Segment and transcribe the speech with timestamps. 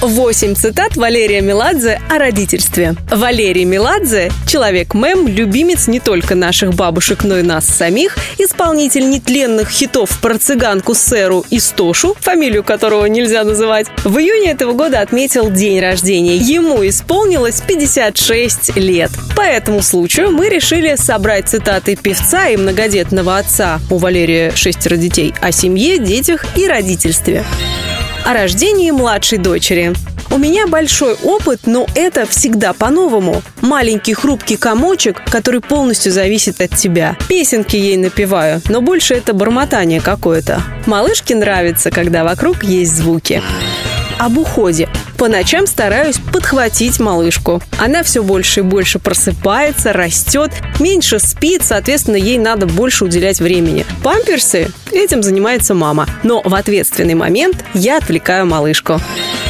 [0.00, 2.94] Восемь цитат Валерия Меладзе о родительстве.
[3.10, 10.20] Валерий Меладзе– человек-мем, любимец не только наших бабушек, но и нас самих, исполнитель нетленных хитов
[10.20, 15.80] про цыганку Сэру и Стошу, фамилию которого нельзя называть, в июне этого года отметил день
[15.80, 16.36] рождения.
[16.36, 19.10] Ему исполнилось 56 лет.
[19.34, 25.34] По этому случаю мы решили собрать цитаты певца и многодетного отца, у Валерия шестеро детей,
[25.40, 27.44] о семье, детях и родительстве
[28.24, 29.94] о рождении младшей дочери.
[30.30, 33.42] У меня большой опыт, но это всегда по-новому.
[33.62, 37.16] Маленький хрупкий комочек, который полностью зависит от тебя.
[37.28, 40.60] Песенки ей напеваю, но больше это бормотание какое-то.
[40.86, 43.42] Малышке нравится, когда вокруг есть звуки
[44.18, 44.88] об уходе.
[45.16, 47.62] По ночам стараюсь подхватить малышку.
[47.78, 53.86] Она все больше и больше просыпается, растет, меньше спит, соответственно, ей надо больше уделять времени.
[54.02, 56.06] Памперсы этим занимается мама.
[56.22, 59.00] Но в ответственный момент я отвлекаю малышку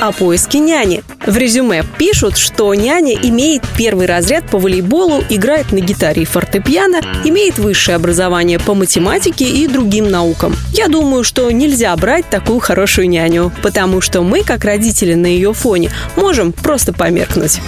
[0.00, 1.02] о поиске няни.
[1.26, 7.00] В резюме пишут, что няня имеет первый разряд по волейболу, играет на гитаре и фортепиано,
[7.24, 10.56] имеет высшее образование по математике и другим наукам.
[10.72, 15.52] Я думаю, что нельзя брать такую хорошую няню, потому что мы, как родители на ее
[15.52, 17.60] фоне, можем просто померкнуть.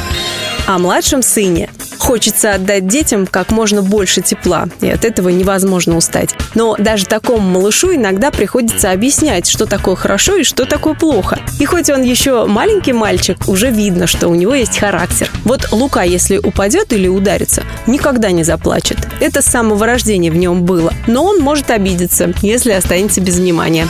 [0.66, 1.68] О младшем сыне
[2.02, 6.34] Хочется отдать детям как можно больше тепла, и от этого невозможно устать.
[6.56, 11.38] Но даже такому малышу иногда приходится объяснять, что такое хорошо и что такое плохо.
[11.60, 15.30] И хоть он еще маленький мальчик, уже видно, что у него есть характер.
[15.44, 18.98] Вот Лука, если упадет или ударится, никогда не заплачет.
[19.20, 20.92] Это с самого рождения в нем было.
[21.06, 23.86] Но он может обидеться, если останется без внимания.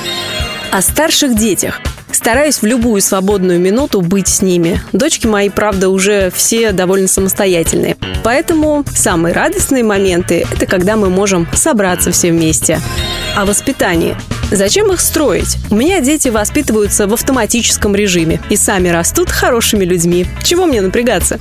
[0.71, 1.81] О старших детях.
[2.23, 4.81] Стараюсь в любую свободную минуту быть с ними.
[4.93, 7.97] Дочки мои, правда, уже все довольно самостоятельные.
[8.23, 12.81] Поэтому самые радостные моменты– это когда мы можем собраться все вместе.
[13.35, 14.17] О воспитании.
[14.53, 15.57] Зачем их строить?
[15.69, 20.25] У меня дети воспитываются в автоматическом режиме и сами растут хорошими людьми.
[20.45, 21.41] Чего мне напрягаться?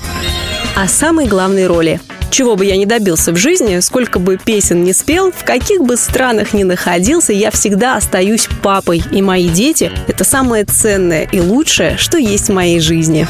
[0.76, 4.94] О самой главной роли чего бы я ни добился в жизни, сколько бы песен не
[4.94, 10.24] спел, в каких бы странах ни находился, я всегда остаюсь папой, и мои дети– это
[10.24, 13.28] самое ценное и лучшее, что есть в моей жизни.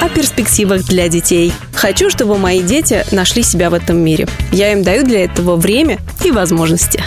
[0.00, 1.52] О перспективах для детей.
[1.74, 4.28] Хочу, чтобы мои дети нашли себя в этом мире.
[4.52, 7.02] Я им даю для этого время и возможности.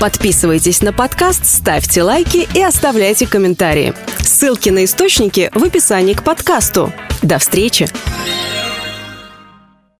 [0.00, 3.94] Подписывайтесь на подкаст, ставьте лайки и оставляйте комментарии.
[4.20, 6.92] Ссылки на источники в описании к подкасту.
[7.22, 7.88] До встречи!